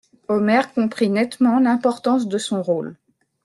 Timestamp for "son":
2.39-2.63